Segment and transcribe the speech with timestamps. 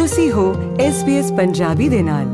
[0.00, 2.26] ਤੁਸੀਂ ਹੋ SBS ਪੰਜਾਬੀ ਦੇ ਨਾਲ।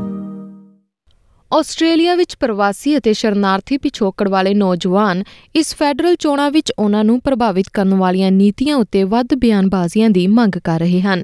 [1.59, 5.23] ਆਸਟ੍ਰੇਲੀਆ ਵਿੱਚ ਪ੍ਰਵਾਸੀ ਅਤੇ ਸ਼ਰਨਾਰਥੀ ਪਿਛੋਕੜ ਵਾਲੇ ਨੌਜਵਾਨ
[5.55, 10.57] ਇਸ ਫੈਡਰਲ ਚੋਣਾਂ ਵਿੱਚ ਉਹਨਾਂ ਨੂੰ ਪ੍ਰਭਾਵਿਤ ਕਰਨ ਵਾਲੀਆਂ ਨੀਤੀਆਂ ਉੱਤੇ ਵੱਧ ਬਿਆਨਬਾਜ਼ੀਆਂ ਦੀ ਮੰਗ
[10.63, 11.23] ਕਰ ਰਹੇ ਹਨ।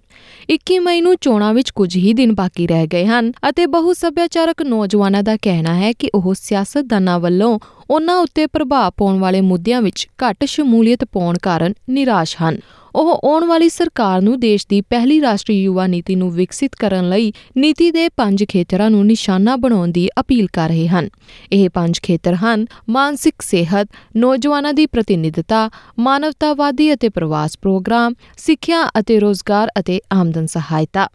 [0.54, 4.62] 21 ਮਈ ਨੂੰ ਚੋਣਾਂ ਵਿੱਚ ਕੁਝ ਹੀ ਦਿਨ ਬਾਕੀ ਰਹਿ ਗਏ ਹਨ ਅਤੇ ਬਹੁ ਸੱਭਿਆਚਾਰਕ
[4.62, 10.07] ਨੌਜਵਾਨਾਂ ਦਾ ਕਹਿਣਾ ਹੈ ਕਿ ਉਹ ਸਿਆਸਤਦਾਨਾਂ ਵੱਲੋਂ ਉਹਨਾਂ ਉੱਤੇ ਪ੍ਰਭਾਵ ਪਾਉਣ ਵਾਲੇ ਮੁੱਦਿਆਂ ਵਿੱਚ
[10.23, 12.57] ਘੱਟ ਸ਼ਮੂਲੀਅਤ ਪਾਉਣ ਕਾਰਨ ਨਿਰਾਸ਼ ਹਨ।
[12.96, 17.33] ਉਹ ਆਉਣ ਵਾਲੀ ਸਰਕਾਰ ਨੂੰ ਦੇਸ਼ ਦੀ ਪਹਿਲੀ ਰਾਸ਼ਟਰੀ ਯੁਵਾ ਨੀਤੀ ਨੂੰ ਵਿਕਸਿਤ ਕਰਨ ਲਈ
[17.57, 21.10] ਨੀਤੀ ਦੇ ਪੰਜ ਖੇਤਰਾਂ ਨੂੰ ਨਿਸ਼ਾਨਾ ਬਣਾਉਣ ਦੀ ਅਪੀਲ ਕਰ ਰਹੇ ਹਨ।
[21.52, 25.69] ਇਹ ਪੰਜ ਖੇਤਰ ਹਨ, ਮਾਨਸਿਕ ਸਿਹਤ, ਨੌਜਵਾਨਾਂ ਦੀ ਪ੍ਰਤੀਨਿਧਤਾ,
[26.00, 31.07] ਮਾਨਵਤਾਵਾਦੀ ਅਤੇ ਪ੍ਰਵਾਸ ਪ੍ਰੋਗਰਾਮ, ਸਿੱਖਿਆ ਅਤੇ ਰੋਜ਼ਗਾਰ ਅਤੇ ਆਮਦਨ ਸਹਾਇਤਾ।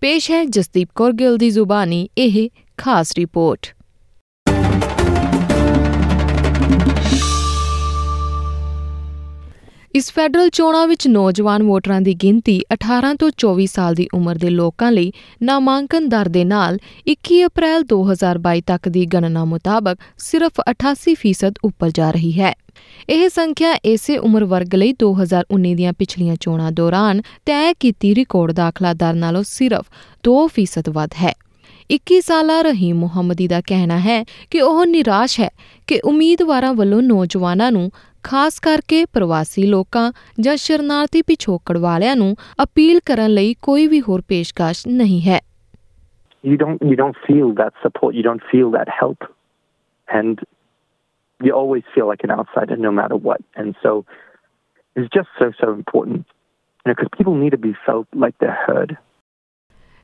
[0.00, 3.77] ਪੇਸ਼ ਹੈ ਜਸਦੀਪ ਕੌਰ ਗਿੱਲ ਦੀ ਜ਼ੁਬਾਨੀ, ਇਹ ਖਾਸ ਰਿਪੋਰਟ।
[9.94, 14.50] ਇਸ ਫੈਡਰਲ ਚੋਣਾਂ ਵਿੱਚ ਨੌਜਵਾਨ ਵੋਟਰਾਂ ਦੀ ਗਿਣਤੀ 18 ਤੋਂ 24 ਸਾਲ ਦੀ ਉਮਰ ਦੇ
[14.50, 16.78] ਲੋਕਾਂ ਲਈ ਨਾਮਾਂਕਨ ਦਰ ਦੇ ਨਾਲ
[17.10, 22.54] 21 ਅਪ੍ਰੈਲ 2022 ਤੱਕ ਦੀ ਗਣਨਾ ਮੁਤਾਬਕ ਸਿਰਫ 88% ਉੱਪਰ ਜਾ ਰਹੀ ਹੈ।
[23.08, 28.92] ਇਹ ਸੰਖਿਆ ਇਸੇ ਉਮਰ ਵਰਗ ਲਈ 2019 ਦੀਆਂ ਪਿਛਲੀਆਂ ਚੋਣਾਂ ਦੌਰਾਨ ਤੈਅ ਕੀਤੀ ਰਿਕਾਰਡ ਦਾਖਲਾ
[28.92, 29.84] ਦਰ ਨਾਲੋਂ ਸਿਰਫ
[30.28, 31.34] 2% ਵੱਧ ਹੈ।
[31.90, 35.50] 21 ਸਾਲਾ ਰਹੀਮ ਮੁਹੰਮਦੀ ਦਾ ਕਹਿਣਾ ਹੈ ਕਿ ਉਹ ਨਿਰਾਸ਼ ਹੈ
[35.86, 37.90] ਕਿ ਉਮੀਦਵਾਰਾਂ ਵੱਲੋਂ ਨੌਜਵਾਨਾਂ ਨੂੰ
[38.24, 44.22] ਖਾਸ ਕਰਕੇ ਪ੍ਰਵਾਸੀ ਲੋਕਾਂ ਜਾਂ ਸ਼ਰਨਾਰਥੀ ਪਿਛੋਕੜ ਵਾਲਿਆਂ ਨੂੰ ਅਪੀਲ ਕਰਨ ਲਈ ਕੋਈ ਵੀ ਹੋਰ
[44.28, 45.40] ਪੇਸ਼ਕਸ਼ ਨਹੀਂ ਹੈ
[46.48, 49.24] you don't you don't feel that support you don't feel that help
[50.08, 50.42] and
[51.40, 53.94] you always feel like an outsider no matter what and so
[54.96, 58.60] it's just so so important you know because people need to be felt like they're
[58.66, 58.96] heard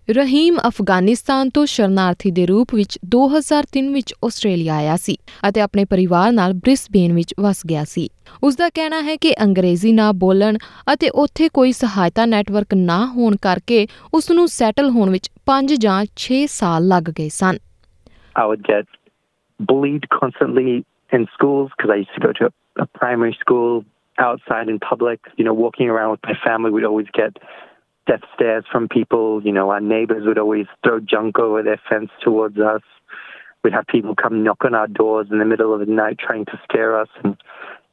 [0.09, 5.17] Rahim Afghanistan ਤੋਂ ਸ਼ਰਨਾਰਥੀ ਦੇ ਰੂਪ ਵਿੱਚ 2003 ਵਿੱਚ Australia ਆਇਆ ਸੀ
[5.49, 8.09] ਅਤੇ ਆਪਣੇ ਪਰਿਵਾਰ ਨਾਲ ਬ੍ਰਿਸਬੇਨ ਵਿੱਚ ਵਸ ਗਿਆ ਸੀ
[8.43, 10.59] ਉਸ ਦਾ ਕਹਿਣਾ ਹੈ ਕਿ ਅੰਗਰੇਜ਼ੀ ਨਾ ਬੋਲਣ
[10.93, 15.99] ਅਤੇ ਉੱਥੇ ਕੋਈ ਸਹਾਇਤਾ ਨੈਟਵਰਕ ਨਾ ਹੋਣ ਕਰਕੇ ਉਸ ਨੂੰ ਸੈਟਲ ਹੋਣ ਵਿੱਚ 5 ਜਾਂ
[16.27, 17.59] 6 ਸਾਲ ਲੱਗ ਗਏ ਸਨ
[18.37, 19.03] I would get
[19.61, 20.71] bullied constantly
[21.13, 23.85] in schools because I used to go to a, a primary school
[24.19, 25.31] outside in public.
[25.39, 27.39] You know, walking around with my family, we'd always get
[28.07, 29.43] death stares from people.
[29.43, 32.83] You know, our neighbors would always throw junk over their fence towards us.
[33.63, 36.45] We'd have people come knock on our doors in the middle of the night trying
[36.47, 37.37] to scare us and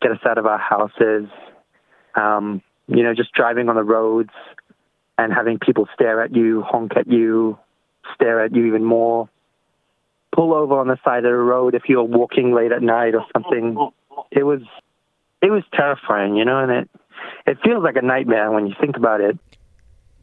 [0.02, 1.30] get us out of our houses.
[2.16, 4.32] Um, you know, just driving on the roads
[5.18, 7.58] and having people stare at you, honk at you,
[8.14, 9.30] stare at you even more.
[10.36, 13.26] Pull over on the side of the road if you're walking late at night or
[13.34, 13.78] something.
[14.32, 14.62] It was
[15.42, 16.90] it was terrifying, you know, and it
[17.46, 19.38] it feels like a nightmare when you think about it.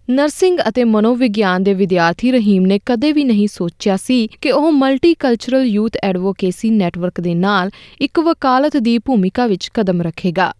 [0.08, 5.64] Nursing ਅਤੇ ਮਨੋਵਿਗਿਆਨ ਦੇ ਵਿਦਿਆਰਥੀ ਰਹੀਮ ਨੇ ਕਦੇ ਵੀ ਨਹੀਂ ਸੋਚਿਆ ਸੀ ਕਿ ਉਹ ਮਲਟੀਕਲਚਰਲ
[5.66, 7.70] ਯੂਥ ਐਡਵੋਕੇਸੀ ਨੈਟਵਰਕ ਦੇ ਨਾਲ
[8.00, 10.50] ਇੱਕ ਵਕਾਲਤ ਦੀ ਭੂਮਿਕਾ ਵਿੱਚ ਕਦਮ ਰੱਖੇਗਾ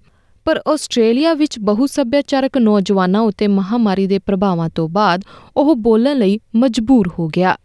[0.46, 5.24] ਪਰ ਆਸਟ੍ਰੇਲੀਆ ਵਿੱਚ ਬਹੁ ਸੱਭਿਆਚਾਰਕ ਨੌਜਵਾਨਾਂ ਉੱਤੇ ਮਹਾਮਾਰੀ ਦੇ ਪ੍ਰਭਾਵਾਂ ਤੋਂ ਬਾਅਦ
[5.56, 7.56] ਉਹ ਬੋਲਣ ਲਈ ਮਜਬੂਰ ਹੋ ਗਿਆ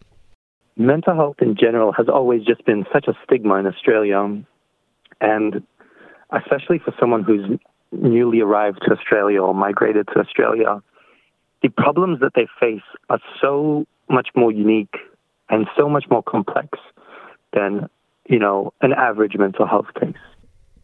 [0.78, 4.22] Mental health in general has always just been such a stigma in Australia,
[5.22, 5.60] and
[6.32, 7.46] especially for someone who's
[8.08, 10.74] newly arrived to Australia or migrated to Australia.
[11.64, 14.96] The problems that they face are so much more unique
[15.50, 16.78] and so much more complex
[17.54, 17.90] than,
[18.28, 20.14] you know, an average mental health case.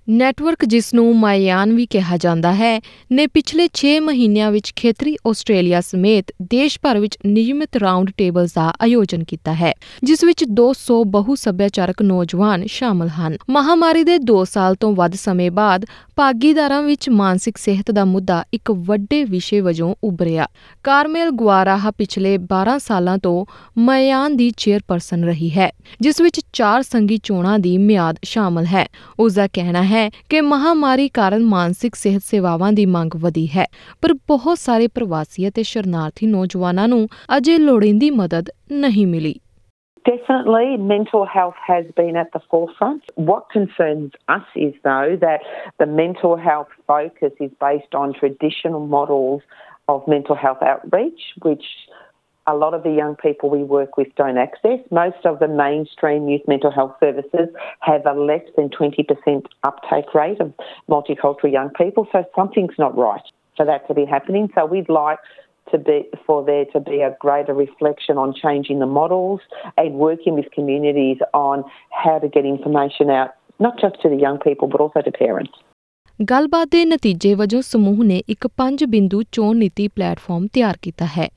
[0.10, 2.80] Network ਜਿਸ ਨੂੰ ਮਾਇਆਨ ਵੀ ਕਿਹਾ ਜਾਂਦਾ ਹੈ,
[3.12, 8.64] ਨੇ ਪਿਛਲੇ 6 ਮਹੀਨਿਆਂ ਵਿੱਚ ਖੇਤਰੀ ਆਸਟ੍ਰੇਲੀਆ ਸਮੇਤ ਦੇਸ਼ ਭਰ ਵਿੱਚ ਨਿਯਮਿਤ ਰਾਉਂਡ ਟੇਬਲਸ ਦਾ
[8.82, 14.76] ਆਯੋਜਨ ਕੀਤਾ ਹੈ, ਜਿਸ ਵਿੱਚ 200 ਬਹੁ ਸੱਭਿਆਚਾਰਕ ਨੌਜਵਾਨ ਸ਼ਾਮਲ ਹਨ। ਮਹਾਮਾਰੀ ਦੇ 2 ਸਾਲ
[14.76, 20.48] ਤੋਂ ਵੱਧ ਸਮੇਂ ਬਾਅਦ ਭਾਗੀਦਾਰਾਂ ਵਿੱਚ ਮਾਨਸਿਕ ਸਿਹਤ ਦਾ ਮੁੱਦਾ ਇੱਕ ਵੱਡੇ ਵਿਸ਼ੇ ਵਜੋਂ ਉੱਭਰਿਆ।
[20.84, 23.46] ਕਾਰਮੇਲ ਗੁਆਰਾਹਾ ਪਿਛਲੇ 12 ਸਾਲਾਂ ਤੋਂ
[23.78, 25.70] ਮਾਇਆਨ ਦੀ ਚੇਅਰਪਰਸਨ ਰਹੀ ਹੈ,
[26.02, 28.86] ਜਿਸ ਵਿੱਚ ਚਾਰ ਸੰਗੀ ਚੋਣਾਂ ਦੀ ਮਿਆਦ ਸ਼ਾਮਲ ਹੈ।
[29.20, 29.99] ਉਸ ਦਾ ਕਹਿਣਾ ਹੈ
[30.30, 33.66] ਕਿ ਮਹਾਮਾਰੀ ਕਾਰਨ ਮਾਨਸਿਕ ਸਿਹਤ ਸੇਵਾਵਾਂ ਦੀ ਮੰਗ ਵਧੀ ਹੈ
[34.02, 39.36] ਪਰ ਬਹੁਤ ਸਾਰੇ ਪ੍ਰਵਾਸੀ ਅਤੇ ਸ਼ਰਨਾਰਥੀ ਨੌਜਵਾਨਾਂ ਨੂੰ ਅਜੇ ਲੋੜੀਂਦੀ ਮਦਦ ਨਹੀਂ ਮਿਲੀ
[40.06, 43.02] Definitely, mental health has been at the forefront.
[43.30, 45.42] What concerns us is, though, that
[45.80, 49.42] the mental health focus is based on traditional models
[49.88, 51.68] of mental health outreach, which
[52.50, 54.80] a lot of the young people we work with don't access.
[54.90, 57.48] Most of the mainstream youth mental health services
[57.82, 60.52] have a less than 20% uptake rate of
[60.90, 63.22] multicultural young people, so something's not right
[63.56, 64.50] for that to be happening.
[64.56, 65.20] So we'd like
[65.72, 69.42] to be for there to be a greater reflection on changing the models
[69.78, 74.40] and working with communities on how to get information out not just to the young
[74.40, 75.52] people but also to parents.
[76.20, 81.28] ਗੱਲਬਾਤ ਦੇ ਨਤੀਜੇ ਵਜੋਂ ਸਮੂਹ ਨੇ ਇੱਕ ਪੰਜ ਬਿੰਦੂ ਚੋਣ ਨੀਤੀ ਪਲੇਟਫਾਰਮ ਤਿਆਰ ਕੀਤਾ ਹੈ,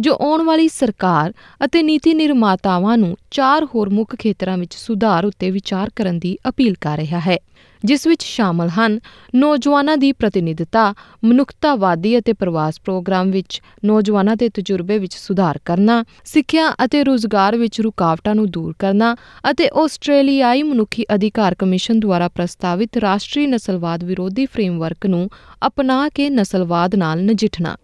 [0.00, 1.32] ਜੋ ਆਉਣ ਵਾਲੀ ਸਰਕਾਰ
[1.64, 6.74] ਅਤੇ ਨੀਤੀ ਨਿਰਮਾਤਾਵਾਂ ਨੂੰ ਚਾਰ ਹੋਰ ਮੁੱਖ ਖੇਤਰਾਂ ਵਿੱਚ ਸੁਧਾਰ ਉੱਤੇ ਵਿਚਾਰ ਕਰਨ ਦੀ ਅਪੀਲ
[6.80, 7.36] ਕਰ ਰਿਹਾ ਹੈ।
[7.84, 8.98] ਜਿਸ ਵਿੱਚ ਸ਼ਾਮਲ ਹਨ
[9.34, 10.94] ਨੌਜਵਾਨਾਂ ਦੀ ਪ੍ਰਤੀਨਿਧਤਾ,
[11.24, 17.80] ਮਨੁੱਖਤਾਵਾਦੀ ਅਤੇ ਪ੍ਰਵਾਸ ਪ੍ਰੋਗਰਾਮ ਵਿੱਚ ਨੌਜਵਾਨਾਂ ਦੇ ਤਜਰਬੇ ਵਿੱਚ ਸੁਧਾਰ ਕਰਨਾ, ਸਿੱਖਿਆ ਅਤੇ ਰੋਜ਼ਗਾਰ ਵਿੱਚ
[17.80, 19.14] ਰੁਕਾਵਟਾਂ ਨੂੰ ਦੂਰ ਕਰਨਾ
[19.50, 25.28] ਅਤੇ ਆਸਟ੍ਰੇਲੀਆਈ ਮਨੁੱਖੀ ਅਧਿਕਾਰ ਕਮਿਸ਼ਨ ਦੁਆਰਾ ਪ੍ਰਸਤਾਵਿਤ ਰਾਸ਼ਟਰੀ ਨਸਲਵਾਦ ਵਿਰੋਧੀ ਫਰੇਮਵਰਕ ਨੂੰ
[25.66, 27.76] ਅਪਣਾ ਕੇ ਨਸਲਵਾਦ ਨਾਲ ਨਜਿੱਠਣਾ।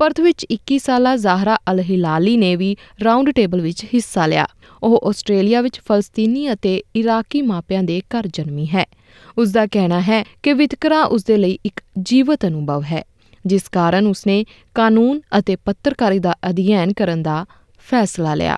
[0.00, 4.46] ਪਰਥ ਵਿੱਚ 21 ਸਾਲਾ ਜ਼ਾਹਰਾ ਅਲ ਹਿਲਾਲੀ ਨੇ ਵੀ ਰਾਉਂਡ ਟੇਬਲ ਵਿੱਚ ਹਿੱਸਾ ਲਿਆ।
[4.82, 8.86] ਉਹ ਆਸਟ੍ਰੇਲੀਆ ਵਿੱਚ ਫਲਸਤੀਨੀ ਅਤੇ ਇਰਾਕੀ ਮਾਪਿਆਂ ਦੇ ਘਰ ਜਨਮੀ ਹੈ।
[9.38, 13.04] ਉਸ ਦਾ ਕਹਿਣਾ ਹੈ ਕਿ ਵਿਤਕਰਾ ਉਸ ਦੇ ਲਈ ਇੱਕ ਜੀਵਤ ਅਨੁਭਵ ਹੈ
[13.46, 14.44] ਜਿਸ ਕਾਰਨ ਉਸਨੇ
[14.74, 17.46] ਕਾਨੂੰਨ ਅਤੇ ਪੱਤਰਕਾਰੀ ਦਾ ਅਧਿਐਨ ਕਰਨ ਦਾ
[17.90, 18.56] ਫੈਸਲਾ ਲਿਆ।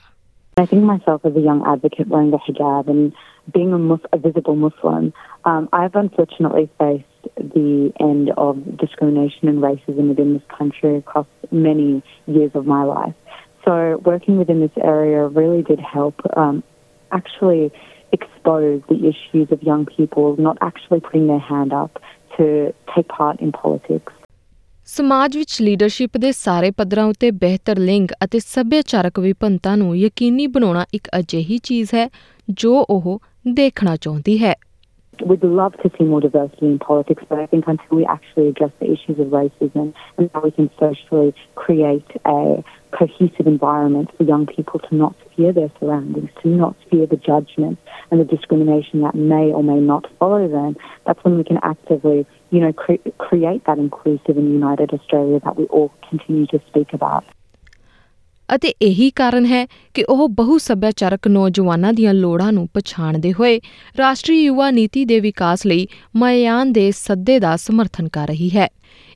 [0.63, 3.11] I think myself as a young advocate wearing the hijab and
[3.59, 9.63] being a, mus- a visible Muslim, um, I've unfortunately faced the end of discrimination and
[9.63, 13.15] racism within this country across many years of my life.
[13.65, 16.63] So working within this area really did help um,
[17.11, 17.73] actually
[18.13, 22.03] expose the issues of young people not actually putting their hand up
[22.37, 24.13] to take part in politics.
[24.87, 30.85] ਸਮਾਜ ਵਿੱਚ leadership ਦੇ ਸਾਰੇ ਪੱਧਰਾਂ ਉੱਤੇ ਬਿਹਤਰ ਲਿੰਗ ਅਤੇ ਸੱਭਿਆਚਾਰਕ ਵਿਭਿੰਨਤਾ ਨੂੰ ਯਕੀਨੀ ਬਣਾਉਣਾ
[30.95, 32.09] ਇੱਕ ਅਜਿਹੀ ਚੀਜ਼ ਹੈ
[32.51, 34.55] ਜੋ ਉਹ ਦੇਖਣਾ ਚਾਹੁੰਦੀ ਹੈ
[35.21, 38.71] We'd love to see more diversity in politics, but I think until we actually address
[38.81, 44.47] the issues of racism and how we can socially create a cohesive environment for young
[44.47, 47.79] people to not fear their surroundings, to not fear the judgment
[48.11, 50.77] and the discrimination that may or may not follow them,
[51.07, 55.57] that's when we can actively, you know, cre- create that inclusive and united Australia that
[55.57, 57.25] we all continue to speak about.
[58.55, 63.61] ਅਤੇ ਇਹੀ ਕਾਰਨ ਹੈ ਕਿ ਉਹ ਬਹੁ ਸੱਭਿਆਚਾਰਕ ਨੌਜਵਾਨਾਂ ਦੀਆਂ ਲੋੜਾਂ ਨੂੰ ਪਛਾਣਦੇ ਹੋਏ
[63.99, 68.69] ਰਾਸ਼ਟਰੀ ਯੁਵਾ ਨੀਤੀ ਦੇ ਵਿਕਾਸ ਲਈ ਮਯਾਨ ਦੇ ਸੱਦੇ ਦਾ ਸਮਰਥਨ ਕਰ ਰਹੀ ਹੈ।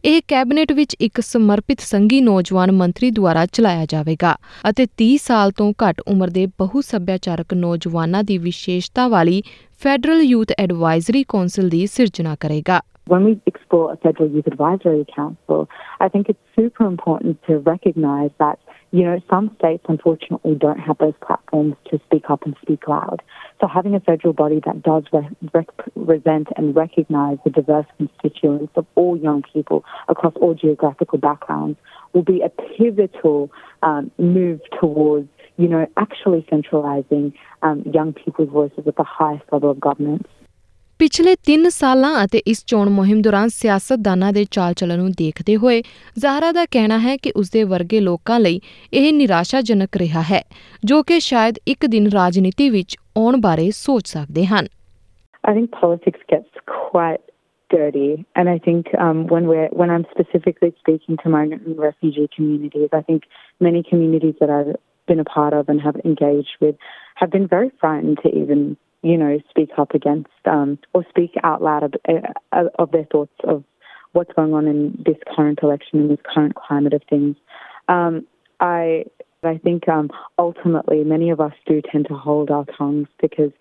[0.05, 4.37] ਇਹ ਕੈਬਨਿਟ ਵਿੱਚ ਇੱਕ ਸਮਰਪਿਤ ਸੰਘੀ ਨੌਜਵਾਨ ਮੰਤਰੀ ਦੁਆਰਾ ਚਲਾਇਆ ਜਾਵੇਗਾ
[4.71, 9.43] ਅਤੇ 30 ਸਾਲ ਤੋਂ ਘੱਟ ਉਮਰ ਦੇ ਬਹੁ ਸੱਭਿਆਚਾਰਕ ਨੌਜਵਾਨਾਂ ਦੀ ਵਿਸ਼ੇਸ਼ਤਾ ਵਾਲੀ
[9.83, 12.81] ਫੈਡਰਲ ਯੂਥ ਐਡਵਾਈਜ਼ਰੀ ਕੌਂਸਲ ਦੀ ਸਿਰਜਣਾ ਕਰੇਗਾ।
[13.13, 15.61] When we explore a federal youth advisory council,
[16.05, 20.99] I think it's super important to recognise that you know, some states unfortunately don't have
[20.99, 23.21] those platforms to speak up and speak loud.
[23.61, 29.17] So having a federal body that does represent and recognise the diverse constituents of all
[29.17, 31.79] young people across all geographical backgrounds
[32.13, 33.51] will be a pivotal
[33.83, 39.71] um, move towards, you know, actually centralising um, young people's voices at the highest level
[39.71, 40.27] of government.
[40.99, 45.83] ਪਿਛਲੇ 3 ਸਾਲਾਂ ਅਤੇ ਇਸ ਚੋਣ ਮੁਹਿੰਮ ਦੌਰਾਨ ਸਿਆਸਤਦਾਨਾਂ ਦੇ ਚਾਲ-ਚਲਨ ਨੂੰ ਦੇਖਦੇ ਹੋਏ
[46.19, 48.61] ਜ਼ਾਹਰਾ ਦਾ ਕਹਿਣਾ ਹੈ ਕਿ ਉਸਦੇ ਵਰਗੇ ਲੋਕਾਂ ਲਈ
[49.01, 50.41] ਇਹ ਨਿਰਾਸ਼ਾਜਨਕ ਰਿਹਾ ਹੈ
[50.85, 54.69] ਜੋ ਕਿ ਸ਼ਾਇਦ ਇੱਕ ਦਿਨ ਰਾਜਨੀਤੀ ਵਿੱਚ ਆਉਣ ਬਾਰੇ ਸੋਚ ਸਕਦੇ ਹਨ
[55.45, 57.21] I think politics gets quite
[57.71, 58.07] dirty,
[58.39, 62.97] and I think um, when we're when I'm specifically speaking to migrant and refugee communities,
[62.99, 63.29] I think
[63.61, 64.73] many communities that I've
[65.09, 68.67] been a part of and have engaged with have been very frightened to even
[69.07, 73.33] you know, speak up against um, or speak out loud of, uh, of, their thoughts
[73.45, 73.63] of
[74.13, 77.37] what's going on in this current election and this current climate of things.
[77.89, 78.27] Um,
[78.59, 79.05] I
[79.45, 80.11] I think um,
[80.41, 83.53] ultimately many of us do tend to hold our tongues because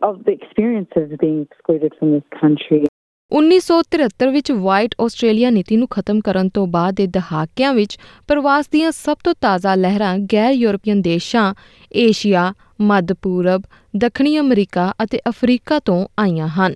[0.00, 2.86] of the experience of being excluded from this country.
[3.32, 7.98] 1973 ਵਿੱਚ white Australia ਨੀਤੀ ਨੂੰ ਖਤਮ ਕਰਨ ਤੋਂ ਬਾਅਦ ਦੇ ਦਹਾਕਿਆਂ ਵਿੱਚ
[8.28, 11.54] ਪ੍ਰਵਾਸ ਦੀਆਂ ਸਭ ਤੋਂ ਤਾਜ਼ਾ ਲਹਿਰਾਂ ਗੈਰ ਯੂਰਪੀਅਨ ਦੇਸ਼ਾਂ
[11.92, 13.62] ਏਸ਼ੀਆ, ਮੱਧ ਪੂਰਬ,
[13.96, 16.74] ਦੱਖਣੀ ਅਮਰੀਕਾ ਅਤੇ ਅਫਰੀਕਾ ਤੋਂ ਆਈਆਂ ਹਨ।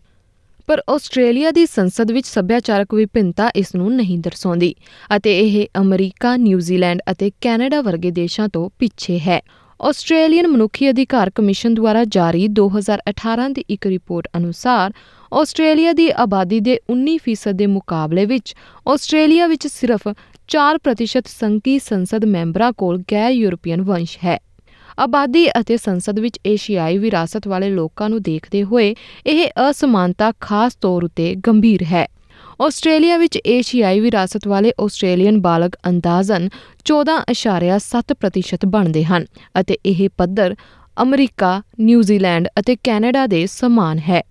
[0.67, 4.75] ਪਰ ਆਸਟ੍ਰੇਲੀਆ ਦੀ ਸੰਸਦ ਵਿੱਚ ਸੱਭਿਆਚਾਰਕ ਵਿਭਿੰਨਤਾ ਇਸ ਨੂੰ ਨਹੀਂ ਦਰਸਾਉਂਦੀ
[5.17, 9.41] ਅਤੇ ਇਹ ਅਮਰੀਕਾ ਨਿਊਜ਼ੀਲੈਂਡ ਅਤੇ ਕੈਨੇਡਾ ਵਰਗੇ ਦੇਸ਼ਾਂ ਤੋਂ ਪਿੱਛੇ ਹੈ।
[9.83, 14.93] ਆਸਟ੍ਰੇਲੀਅਨ ਮਨੁੱਖੀ ਅਧਿਕਾਰ ਕਮਿਸ਼ਨ ਦੁਆਰਾ ਜਾਰੀ 2018 ਦੀ ਇੱਕ ਰਿਪੋਰਟ ਅਨੁਸਾਰ
[15.33, 18.55] ਆਸਟ੍ਰੇਲੀਆ ਦੀ ਆਬਾਦੀ ਦੇ 19% ਦੇ ਮੁਕਾਬਲੇ ਵਿੱਚ
[18.89, 20.09] ਆਸਟ੍ਰੇਲੀਆ ਵਿੱਚ ਸਿਰਫ
[20.49, 24.39] 4% ਸੰਘੀ ਸੰਸਦ ਮੈਂਬਰਾਂ ਕੋਲ ਗੈਰ ਯੂਰਪੀਅਨ ਵੰਸ਼ ਹੈ
[24.99, 28.95] ਆਬਾਦੀ ਅਤੇ ਸੰਸਦ ਵਿੱਚ ਏਸ਼ੀਆਈ ਵਿਰਾਸਤ ਵਾਲੇ ਲੋਕਾਂ ਨੂੰ ਦੇਖਦੇ ਹੋਏ
[29.27, 32.07] ਇਹ ਅਸਮਾਨਤਾ ਖਾਸ ਤੌਰ ਉਤੇ ਗੰਭੀਰ ਹੈ
[32.63, 36.49] ਆਸਟ੍ਰੇਲੀਆ ਵਿੱਚ ਏਸ਼ੀਆਈ ਵਿਰਾਸਤ ਵਾਲੇ ਆਸਟ੍ਰੇਲੀਅਨ ਬਾਲਗ ਅੰਦਾਜ਼ਨ
[36.93, 39.25] 14.7% ਬਣਦੇ ਹਨ
[39.61, 40.55] ਅਤੇ ਇਹ ਪੱਧਰ
[41.03, 44.23] ਅਮਰੀਕਾ, ਨਿਊਜ਼ੀਲੈਂਡ ਅਤੇ ਕੈਨੇਡਾ ਦੇ ਸਮਾਨ ਹੈ।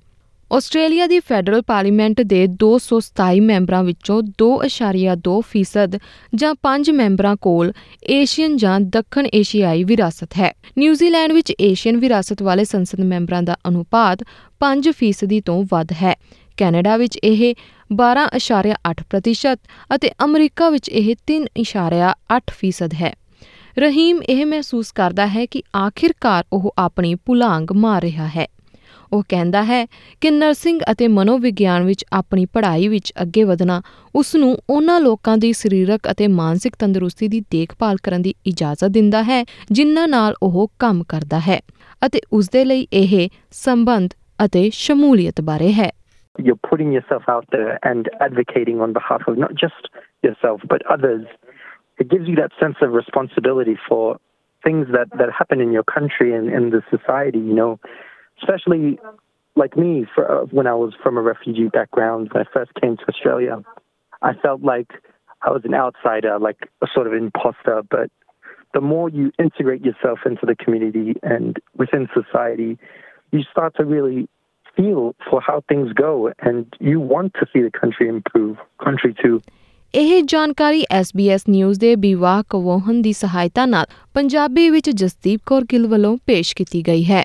[0.56, 6.00] ਆਸਟ੍ਰੇਲੀਆ ਦੀ ਫੈਡਰਲ ਪਾਰਲੀਮੈਂਟ ਦੇ 227 ਮੈਂਬਰਾਂ ਵਿੱਚੋਂ 2.2%
[6.36, 7.72] ਜਾਂ 5 ਮੈਂਬਰਾਂ ਕੋਲ
[8.10, 14.24] ਏਸ਼ੀਅਨ ਜਾਂ ਦੱਖਣ ਏਸ਼ੀਆਈ ਵਿਰਾਸਤ ਹੈ। ਨਿਊਜ਼ੀਲੈਂਡ ਵਿੱਚ ਏਸ਼ੀਅਨ ਵਿਰਾਸਤ ਵਾਲੇ ਸੰਸਦ ਮੈਂਬਰਾਂ ਦਾ ਅਨੁਪਾਤ
[14.60, 16.16] 5% ਤੋਂ ਵੱਧ ਹੈ।
[16.58, 17.56] ਕੈਨੇਡਾ ਵਿੱਚ ਇਹ
[17.94, 19.60] 12.8%
[19.96, 23.14] ਅਤੇ ਅਮਰੀਕਾ ਵਿੱਚ ਇਹ 3.8% ਹੈ।
[23.80, 28.48] ਰਹੀਮ ਇਹ ਮਹਿਸੂਸ ਕਰਦਾ ਹੈ ਕਿ ਆਖਿਰਕਾਰ ਉਹ ਆਪਣੀ ਪੁਲਾਂਗ ਮਾਰ ਰਿਹਾ ਹੈ।
[29.16, 29.86] ਉਹ ਕਹਿੰਦਾ ਹੈ
[30.22, 33.82] ਕਿ ਨਰਸਿੰਗ ਅਤੇ ਮਨੋਵਿਗਿਆਨ ਵਿੱਚ ਆਪਣੀ ਪੜ੍ਹਾਈ ਵਿੱਚ ਅੱਗੇ ਵਧਣਾ
[34.16, 39.24] ਉਸ ਨੂੰ ਉਹਨਾਂ ਲੋਕਾਂ ਦੀ ਸਰੀਰਕ ਅਤੇ ਮਾਨਸਿਕ ਤੰਦਰੁਸਤੀ ਦੀ ਦੇਖਭਾਲ ਕਰਨ ਦੀ ਇਜਾਜ਼ਤ ਦਿੰਦਾ
[39.24, 41.60] ਹੈ ਜਿਨ੍ਹਾਂ ਨਾਲ ਉਹ ਕੰਮ ਕਰਦਾ ਹੈ
[42.06, 43.18] ਅਤੇ ਉਸ ਦੇ ਲਈ ਇਹ
[43.66, 44.14] ਸੰਬੰਧ
[44.46, 45.92] ਅਤੇ ਸ਼ਮੂਲੀਅਤ ਬਾਰੇ ਹੈ
[46.38, 49.86] you're putting yourself out there and advocating on behalf of not just
[50.24, 51.22] yourself but others.
[52.00, 54.18] It gives you that sense of responsibility for
[54.64, 57.80] things that, that happen in your country and in the society, you know,
[58.41, 58.99] especially
[59.57, 62.97] like me, for, uh, when I was from a refugee background, when I first came
[62.97, 63.63] to Australia,
[64.23, 64.91] I felt like
[65.43, 67.83] I was an outsider, like a sort of imposter.
[67.91, 68.11] But
[68.75, 72.79] the more you integrate yourself into the community and within society,
[73.33, 74.29] you start to really
[74.77, 79.41] feel for how things go, and you want to see the country improve, country too.
[79.95, 85.87] ਇਹ ਜਾਣਕਾਰੀ SBS news ਦੇ ਬਿਵਾਹ ਕਵੋਹਨ ਦੀ ਸਹਾਇਤਾ ਨਾਲ ਪੰਜਾਬੀ ਵਿੱਚ ਜਸਦੀਪ ਕੌਰ ਗਿੱਲ
[85.87, 87.25] ਵੱਲੋਂ ਪੇਸ਼ ਕੀਤੀ ਗਈ ਹੈ